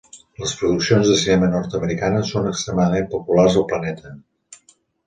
[0.43, 4.17] Les produccions de cinema nord-americanes són extremadament populars al planeta.